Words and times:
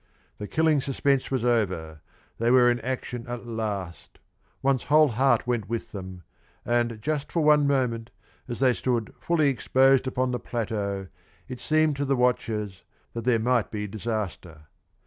The 0.39 0.47
killing 0.47 0.81
suspense 0.81 1.29
was 1.29 1.45
over 1.45 2.01
they 2.39 2.49
were 2.49 2.71
in 2.71 2.79
action 2.79 3.27
at 3.27 3.45
last, 3.45 4.17
one's 4.63 4.85
whole 4.85 5.09
heart 5.09 5.45
went 5.45 5.69
with 5.69 5.91
them, 5.91 6.23
and 6.65 6.99
just 7.03 7.31
for 7.31 7.43
one 7.43 7.67
moment, 7.67 8.09
as 8.47 8.59
they 8.61 8.73
stood 8.73 9.13
fully 9.19 9.49
exposed 9.49 10.07
upon 10.07 10.31
the 10.31 10.39
plateau, 10.39 11.05
it 11.47 11.59
seemed 11.59 11.97
to 11.97 12.05
the 12.05 12.15
watchers 12.15 12.83
that 13.13 13.25
there 13.25 13.37
might 13.37 13.69
be 13.69 13.85
disaster. 13.85 14.63